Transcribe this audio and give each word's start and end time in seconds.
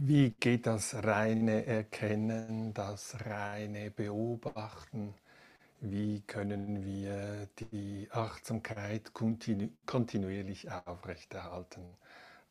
Wie 0.00 0.30
geht 0.30 0.68
das 0.68 0.94
reine 0.94 1.66
Erkennen, 1.66 2.72
das 2.72 3.16
reine 3.26 3.90
Beobachten? 3.90 5.12
Wie 5.80 6.20
können 6.20 6.84
wir 6.84 7.48
die 7.58 8.06
Achtsamkeit 8.12 9.12
kontinu 9.12 9.70
kontinuierlich 9.86 10.70
aufrechterhalten? 10.70 11.82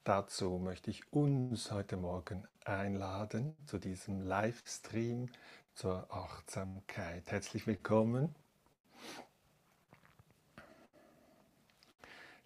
Dazu 0.04 0.60
möchte 0.62 0.92
ich 0.92 1.14
uns 1.14 1.72
heute 1.72 1.96
Morgen 1.96 2.46
einladen 2.66 3.56
zu 3.66 3.78
diesem 3.78 4.20
Livestream 4.20 5.30
zur 5.74 6.06
Achtsamkeit. 6.14 7.32
Herzlich 7.32 7.66
willkommen. 7.66 8.36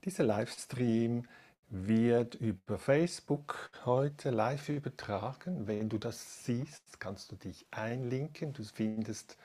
Dieser 0.06 0.26
Livestream 0.26 1.26
wird 1.72 2.36
über 2.36 2.78
Facebook 2.78 3.72
heute 3.86 4.30
live 4.30 4.68
übertragen. 4.68 5.68
Wenn 5.68 5.88
du 5.88 5.98
das 5.98 6.44
siehst, 6.44 7.00
kannst 7.00 7.32
du 7.32 7.38
dich 7.38 7.66
einlinken. 7.72 8.52
Du 8.52 8.62
findest 8.66 9.38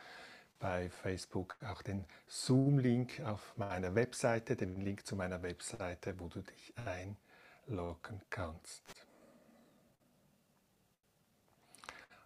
bei 0.59 0.91
Facebook 0.91 1.57
auch 1.65 1.83
den 1.83 2.05
Zoom-Link 2.27 3.21
auf 3.25 3.57
meiner 3.57 3.95
Webseite, 3.95 4.57
den 4.57 4.81
Link 4.81 5.07
zu 5.07 5.15
meiner 5.15 5.41
Webseite, 5.43 6.19
wo 6.19 6.27
du 6.27 6.41
dich 6.41 6.75
einloggen 7.69 8.21
kannst. 8.29 8.83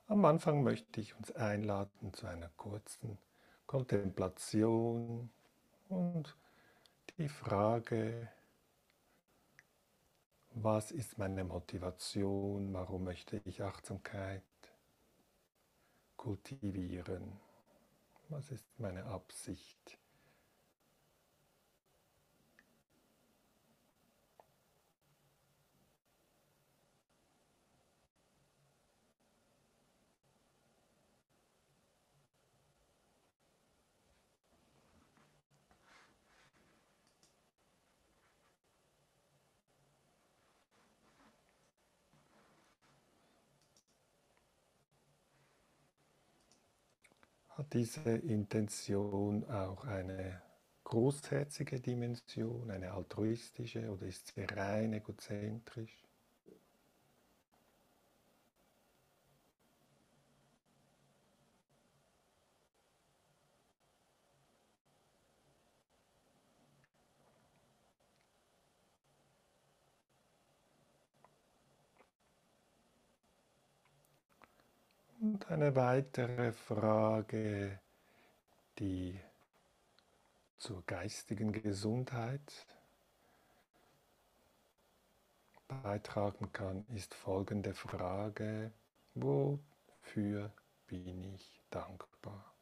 Am 0.07 0.25
Anfang 0.25 0.63
möchte 0.63 1.03
ich 1.03 1.15
uns 1.15 1.31
einladen 1.33 2.15
zu 2.15 2.27
einer 2.27 2.49
kurzen 2.57 3.19
Kontemplation 3.67 5.31
und 5.91 6.37
die 7.19 7.29
Frage, 7.29 8.29
was 10.63 10.91
ist 10.91 11.17
meine 11.17 11.45
Motivation? 11.45 12.73
Warum 12.75 13.05
möchte 13.05 13.41
ich 13.45 13.63
Achtsamkeit 13.63 14.43
kultivieren? 16.17 17.41
Was 18.29 18.51
ist 18.51 18.67
meine 18.79 19.05
Absicht? 19.05 20.00
Hat 47.61 47.75
diese 47.75 48.01
Intention 48.13 49.45
auch 49.51 49.85
eine 49.85 50.41
großherzige 50.85 51.79
Dimension, 51.79 52.71
eine 52.71 52.93
altruistische 52.93 53.91
oder 53.93 54.07
ist 54.07 54.33
sie 54.35 54.45
rein 54.45 54.95
egozentrisch? 54.95 56.03
Und 75.21 75.40
eine 75.51 75.75
weitere 75.75 76.53
Frage, 76.53 77.81
die 78.79 79.19
zur 80.59 80.85
geistigen 80.87 81.51
Gesundheit 81.51 82.67
beitragen 85.67 86.53
kann, 86.53 86.87
ist 86.95 87.15
folgende 87.15 87.75
Frage, 87.75 88.71
wofür 89.15 90.53
bin 90.87 91.25
ich 91.35 91.61
dankbar? 91.71 92.55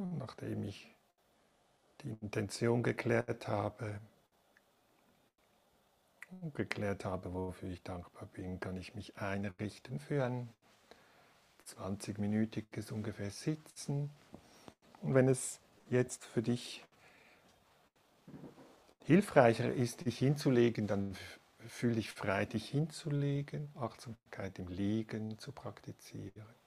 Und 0.00 0.16
nachdem 0.16 0.62
ich 0.62 0.94
die 2.00 2.16
Intention 2.22 2.82
geklärt 2.82 3.48
habe 3.48 4.00
und 6.40 6.54
geklärt 6.54 7.04
habe, 7.04 7.34
wofür 7.34 7.68
ich 7.68 7.82
dankbar 7.82 8.26
bin, 8.32 8.60
kann 8.60 8.78
ich 8.78 8.94
mich 8.94 9.18
einrichten 9.18 9.98
für 10.00 10.24
ein 10.24 10.48
20-minütiges 11.68 12.92
ungefähr 12.92 13.30
Sitzen. 13.30 14.10
Und 15.02 15.14
wenn 15.14 15.28
es 15.28 15.60
jetzt 15.90 16.24
für 16.24 16.40
dich 16.40 16.82
hilfreicher 19.04 19.70
ist, 19.70 20.06
dich 20.06 20.16
hinzulegen, 20.16 20.86
dann 20.86 21.14
fühle 21.68 21.96
dich 21.96 22.10
frei, 22.10 22.46
dich 22.46 22.70
hinzulegen, 22.70 23.68
Achtsamkeit 23.78 24.58
im 24.58 24.68
Liegen 24.68 25.38
zu 25.38 25.52
praktizieren. 25.52 26.59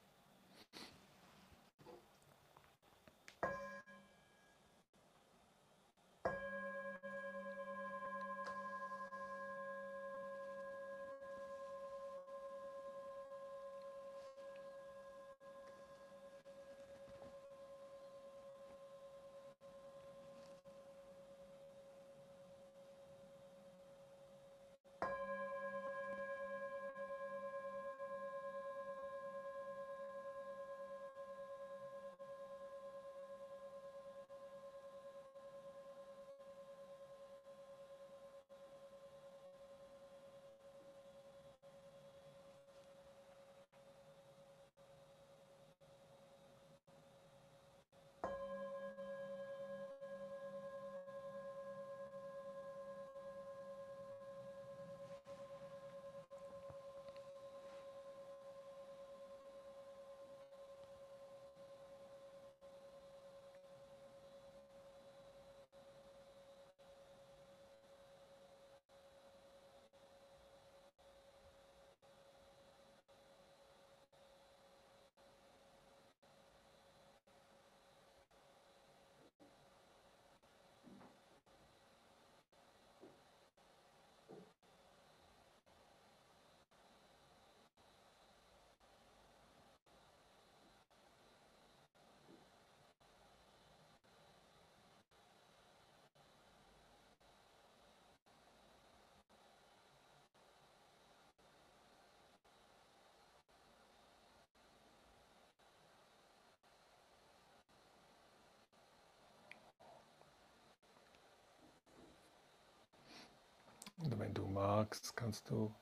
Und 114.04 114.20
wenn 114.20 114.34
du 114.34 114.46
magst, 114.46 115.16
kannst 115.16 115.50
du 115.50 115.74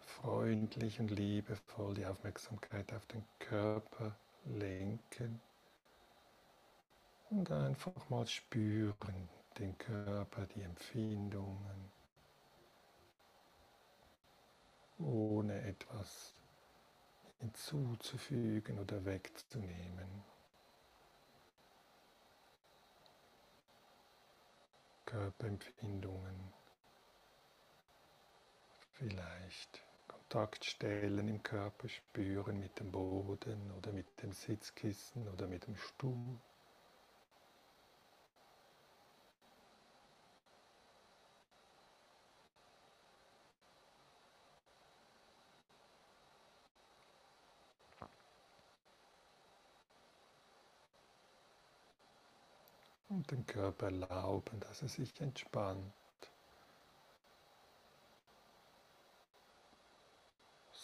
freundlich 0.00 0.98
und 1.00 1.10
liebevoll 1.10 1.94
die 1.94 2.06
Aufmerksamkeit 2.06 2.92
auf 2.94 3.04
den 3.06 3.24
Körper 3.38 4.16
lenken 4.46 5.40
und 7.28 7.50
einfach 7.50 8.08
mal 8.08 8.26
spüren 8.26 9.28
den 9.58 9.76
Körper, 9.76 10.46
die 10.46 10.62
Empfindungen, 10.62 11.92
ohne 14.98 15.60
etwas 15.62 16.34
hinzuzufügen 17.40 18.78
oder 18.78 19.04
wegzunehmen. 19.04 20.24
Körperempfindungen, 25.04 26.52
vielleicht 29.02 29.84
Kontaktstellen 30.06 31.26
im 31.26 31.42
Körper 31.42 31.88
spüren 31.88 32.60
mit 32.60 32.78
dem 32.78 32.92
Boden 32.92 33.72
oder 33.72 33.92
mit 33.92 34.06
dem 34.22 34.32
Sitzkissen 34.32 35.26
oder 35.28 35.48
mit 35.48 35.66
dem 35.66 35.76
Stuhl. 35.76 36.38
und 53.08 53.30
dem 53.30 53.44
Körper 53.44 53.86
erlauben, 53.86 54.58
dass 54.60 54.80
er 54.80 54.88
sich 54.88 55.20
entspannt. 55.20 55.92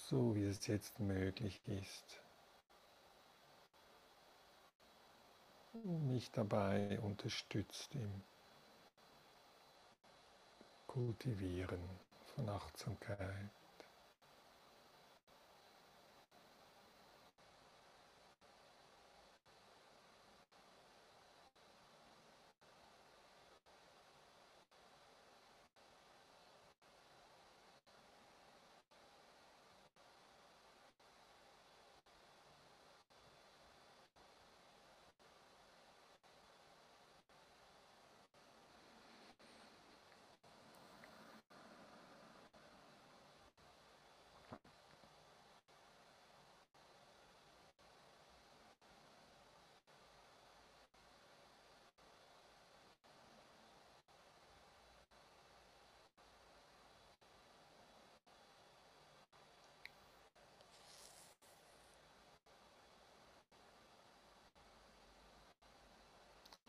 So 0.08 0.34
wie 0.34 0.44
es 0.44 0.66
jetzt 0.66 0.98
möglich 1.00 1.60
ist. 1.66 2.22
Mich 5.84 6.30
dabei 6.30 6.98
unterstützt 7.00 7.94
im 7.94 8.22
Kultivieren 10.86 11.82
von 12.34 12.48
Achtsamkeit. 12.48 13.50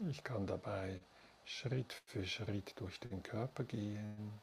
Ich 0.07 0.23
kann 0.23 0.47
dabei 0.47 1.01
Schritt 1.43 1.91
für 1.91 2.25
Schritt 2.25 2.79
durch 2.79 3.01
den 3.01 3.21
Körper 3.21 3.65
gehen, 3.65 4.39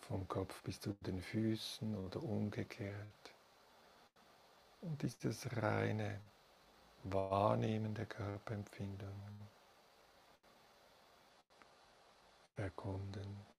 vom 0.00 0.26
Kopf 0.26 0.62
bis 0.62 0.80
zu 0.80 0.96
den 1.06 1.22
Füßen 1.22 1.94
oder 1.94 2.20
umgekehrt. 2.20 3.32
Und 4.80 5.00
dieses 5.02 5.46
reine 5.56 6.20
Wahrnehmen 7.04 7.94
der 7.94 8.06
Körperempfindungen 8.06 9.48
erkunden. 12.56 13.53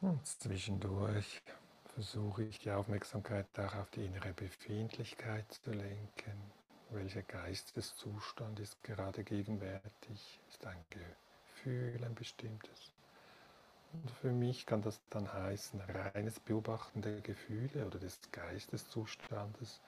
Und 0.00 0.26
zwischendurch 0.26 1.42
versuche 1.94 2.44
ich 2.44 2.58
die 2.58 2.70
Aufmerksamkeit 2.70 3.46
auch 3.58 3.74
auf 3.74 3.90
die 3.90 4.06
innere 4.06 4.32
Befindlichkeit 4.32 5.52
zu 5.52 5.72
lenken. 5.72 6.40
Welcher 6.88 7.22
Geisteszustand 7.22 8.58
ist 8.60 8.82
gerade 8.82 9.22
gegenwärtig? 9.24 10.40
Ist 10.48 10.66
ein 10.66 10.82
Gefühl 10.88 12.02
ein 12.02 12.14
bestimmtes? 12.14 12.92
Und 13.92 14.10
für 14.10 14.32
mich 14.32 14.64
kann 14.64 14.80
das 14.80 15.02
dann 15.10 15.30
heißen, 15.30 15.80
reines 15.82 16.40
Beobachten 16.40 17.02
der 17.02 17.20
Gefühle 17.20 17.86
oder 17.86 17.98
des 17.98 18.18
Geisteszustandes, 18.32 19.82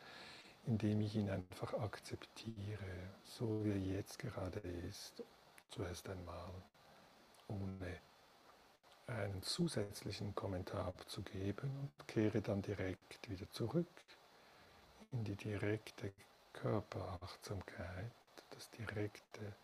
indem 0.67 1.01
ich 1.01 1.17
ihn 1.17 1.31
einfach 1.31 1.73
akzeptiere, 1.75 3.13
so 3.25 3.65
wie 3.65 3.71
er 3.71 3.97
jetzt 3.97 4.19
gerade 4.19 4.59
ist, 4.89 5.23
zuerst 5.71 6.07
einmal, 6.11 6.51
ohne 7.49 7.99
einen 9.07 9.43
zusätzlichen 9.43 10.35
Kommentar 10.35 10.87
abzugeben 10.87 11.71
und 11.71 12.09
kehre 12.09 12.41
dann 12.41 12.63
direkt 12.63 13.29
wieder 13.29 13.51
zurück 13.51 13.87
in 15.13 15.25
die 15.25 15.37
direkte 15.37 16.13
Körperachtsamkeit, 16.53 18.13
das 18.51 18.71
direkte 18.71 19.55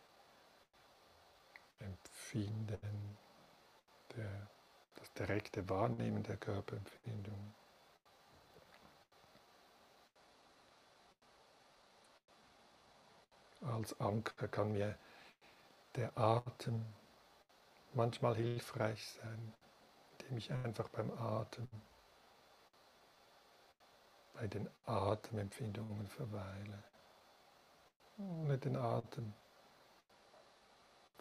Empfinden, 1.78 3.16
der, 4.16 4.48
das 4.96 5.12
direkte 5.14 5.68
Wahrnehmen 5.68 6.22
der 6.22 6.36
Körperempfindung. 6.36 7.54
Als 13.62 13.98
Anker 14.00 14.48
kann 14.48 14.72
mir 14.72 14.96
der 15.96 16.16
Atem 16.16 16.84
manchmal 17.94 18.34
hilfreich 18.34 19.06
sein, 19.12 19.54
indem 20.12 20.38
ich 20.38 20.52
einfach 20.52 20.88
beim 20.88 21.10
Atem, 21.10 21.68
bei 24.34 24.46
den 24.46 24.68
Atemempfindungen 24.86 26.06
verweile, 26.06 26.84
ohne 28.18 28.58
den 28.58 28.76
Atem 28.76 29.34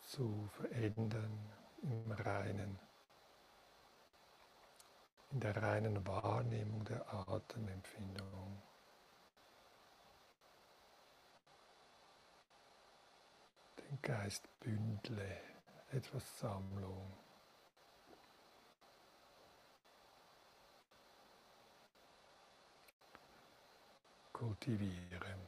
zu 0.04 0.48
verändern 0.54 1.54
im 1.82 2.12
Reinen, 2.12 2.80
in 5.32 5.40
der 5.40 5.56
reinen 5.62 6.06
Wahrnehmung 6.08 6.84
der 6.86 7.12
Atemempfindung. 7.14 8.62
Den 13.78 14.02
Geist 14.02 14.48
bündle 14.60 15.57
etwas 15.92 16.40
Sammlung. 16.40 17.14
Kultivieren. 24.34 25.40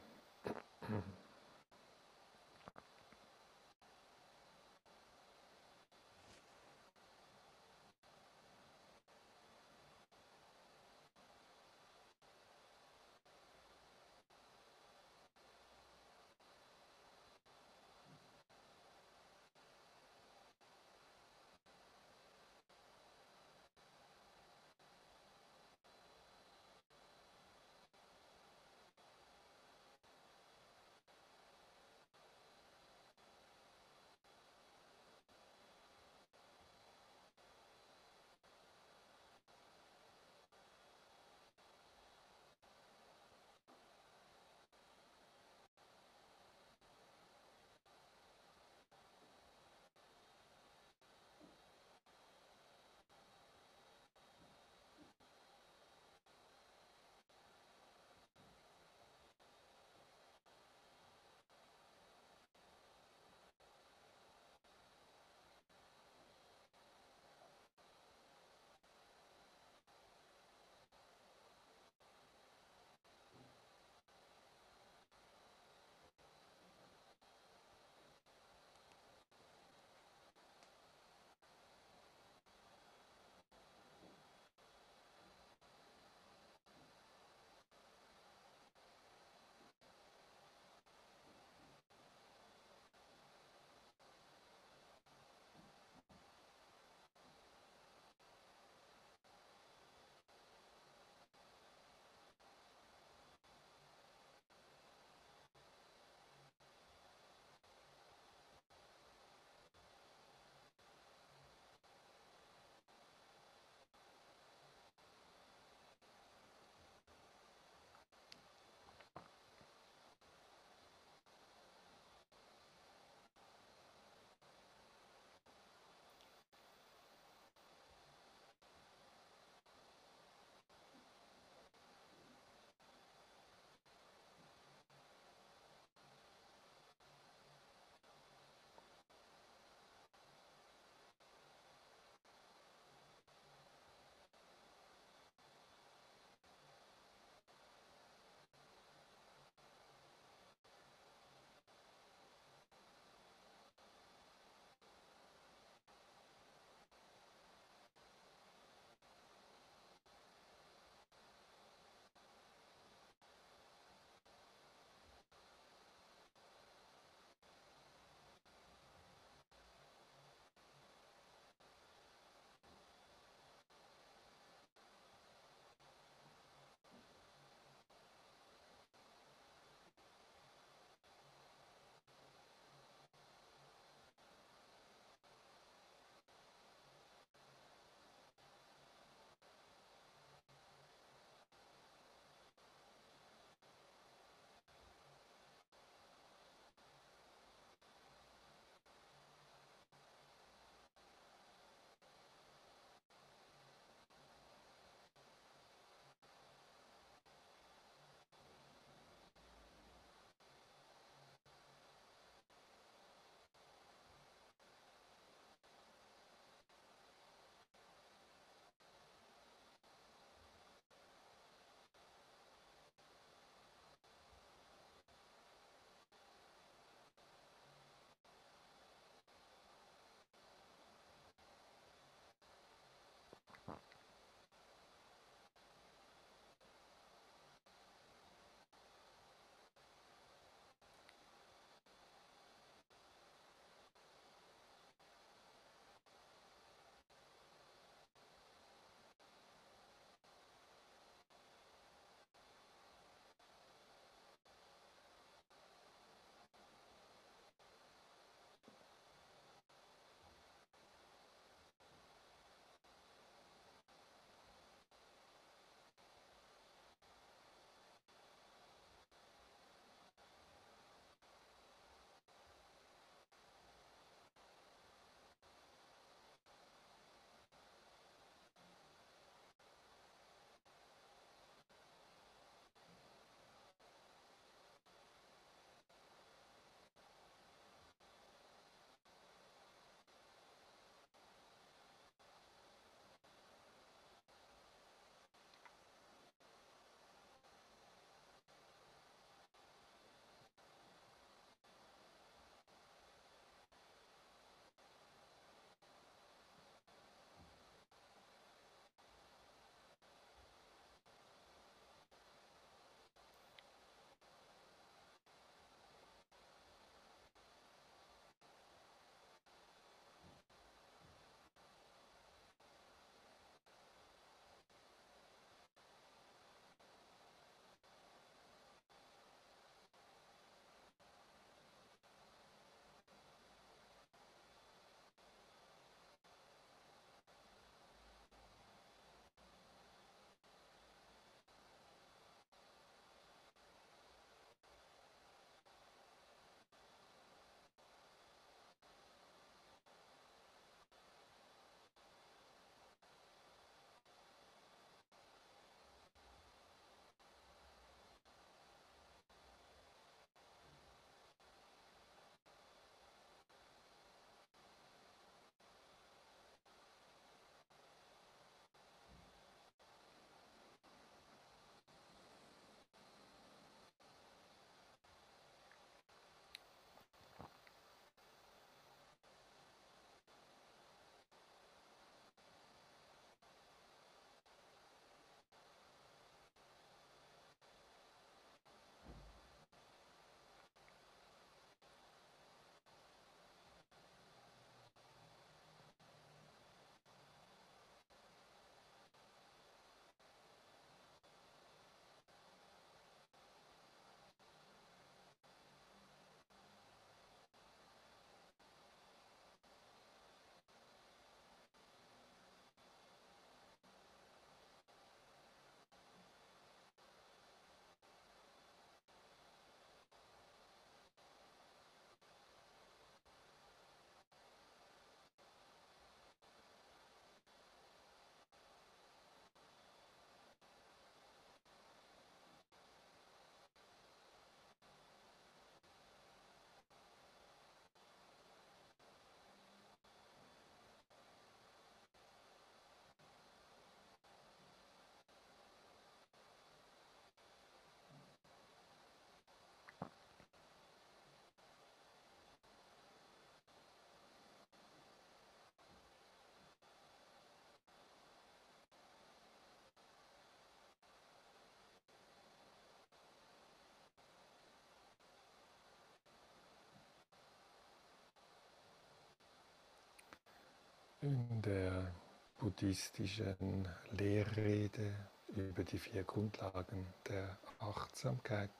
In 471.22 471.60
der 471.62 472.12
buddhistischen 472.58 473.86
Lehrrede 474.10 475.14
über 475.48 475.84
die 475.84 475.98
vier 475.98 476.24
Grundlagen 476.24 477.06
der 477.28 477.58
Achtsamkeit. 477.78 478.70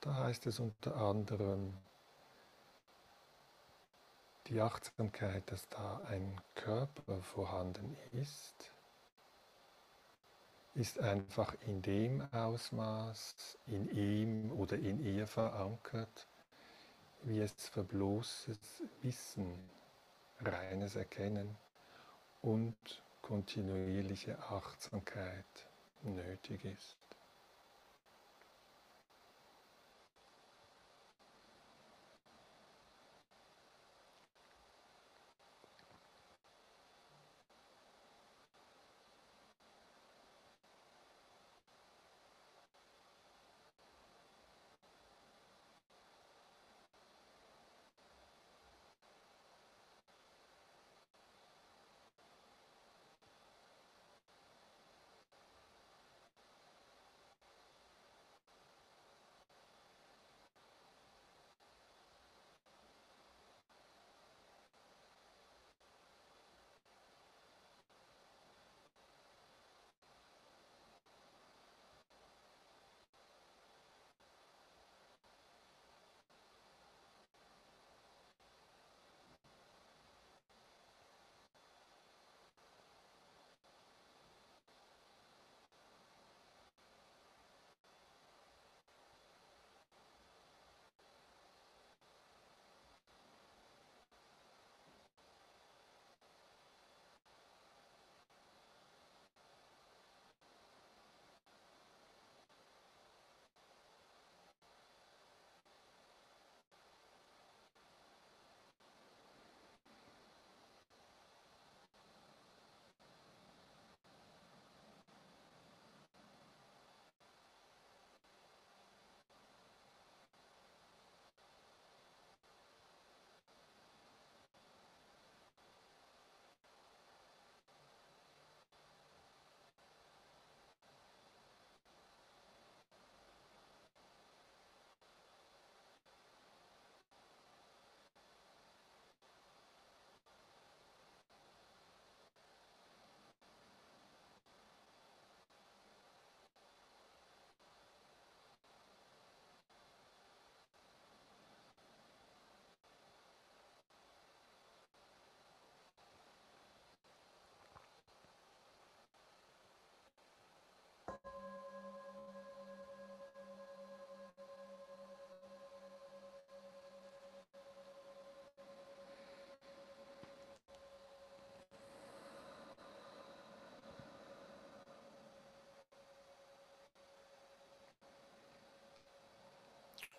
Da 0.00 0.14
heißt 0.14 0.46
es 0.46 0.58
unter 0.58 0.96
anderem, 0.96 1.74
die 4.46 4.60
Achtsamkeit, 4.60 5.50
dass 5.50 5.68
da 5.68 6.00
ein 6.08 6.40
Körper 6.54 7.22
vorhanden 7.22 7.96
ist, 8.12 8.72
ist 10.74 10.98
einfach 10.98 11.54
in 11.66 11.82
dem 11.82 12.22
Ausmaß 12.32 13.58
in 13.66 13.88
ihm 13.90 14.50
oder 14.52 14.78
in 14.78 15.04
ihr 15.04 15.26
verankert, 15.26 16.26
wie 17.22 17.40
es 17.40 17.68
für 17.68 17.84
bloßes 17.84 18.82
Wissen, 19.02 19.70
reines 20.44 20.96
Erkennen 20.96 21.56
und 22.40 23.02
kontinuierliche 23.22 24.38
Achtsamkeit 24.38 25.68
nötig 26.02 26.64
ist. 26.64 26.99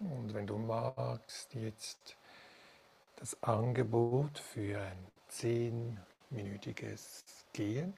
Und 0.09 0.33
wenn 0.33 0.47
du 0.47 0.57
magst, 0.57 1.53
jetzt 1.53 2.17
das 3.17 3.41
Angebot 3.43 4.39
für 4.39 4.81
ein 4.81 4.97
zehnminütiges 5.27 7.23
Gehen 7.53 7.93